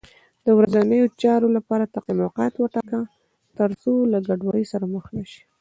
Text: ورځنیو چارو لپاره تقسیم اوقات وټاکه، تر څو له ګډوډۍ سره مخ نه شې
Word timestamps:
ورځنیو 0.57 1.13
چارو 1.21 1.47
لپاره 1.57 1.91
تقسیم 1.95 2.19
اوقات 2.25 2.53
وټاکه، 2.57 3.01
تر 3.57 3.69
څو 3.81 3.91
له 4.11 4.17
ګډوډۍ 4.27 4.65
سره 4.71 4.85
مخ 4.93 5.05
نه 5.15 5.23
شې 5.29 5.41